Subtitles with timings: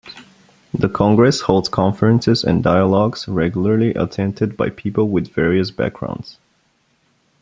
[0.73, 6.39] The Congress holds conferences and dialogues, regularly, attended by people with various backgrounds.